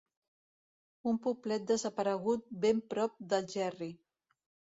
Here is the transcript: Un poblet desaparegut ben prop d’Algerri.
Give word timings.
Un 1.11 1.19
poblet 1.25 1.67
desaparegut 1.73 2.49
ben 2.65 2.81
prop 2.95 3.21
d’Algerri. 3.35 3.93